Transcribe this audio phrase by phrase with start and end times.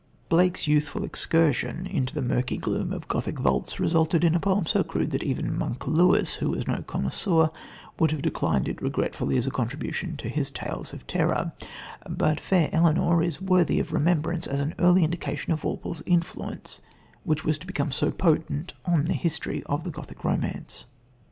[0.29, 4.83] Blake's youthful excursion into the murky gloom of Gothic vaults resulted in a poem so
[4.83, 7.51] crude that even "Monk" Lewis, who was no connoisseur,
[7.99, 11.51] would have declined it regretfully as a contribution to his Tales of Terror,
[12.09, 16.81] but Fair Elenor is worthy of remembrance as an early indication of Walpole's influence,
[17.23, 20.87] which was to become so potent on the history of Gothic romance.